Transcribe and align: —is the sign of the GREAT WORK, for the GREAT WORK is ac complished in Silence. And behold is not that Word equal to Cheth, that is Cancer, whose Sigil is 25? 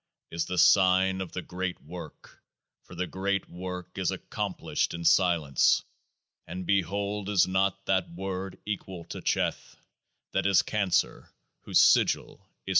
—is 0.31 0.45
the 0.45 0.57
sign 0.57 1.21
of 1.21 1.31
the 1.33 1.43
GREAT 1.43 1.79
WORK, 1.79 2.41
for 2.81 2.95
the 2.95 3.05
GREAT 3.05 3.47
WORK 3.47 3.99
is 3.99 4.11
ac 4.11 4.23
complished 4.31 4.95
in 4.95 5.05
Silence. 5.05 5.83
And 6.47 6.65
behold 6.65 7.29
is 7.29 7.45
not 7.47 7.85
that 7.85 8.09
Word 8.09 8.57
equal 8.65 9.03
to 9.09 9.21
Cheth, 9.21 9.75
that 10.31 10.47
is 10.47 10.63
Cancer, 10.63 11.29
whose 11.65 11.79
Sigil 11.79 12.37
is 12.65 12.69
25? 12.69 12.69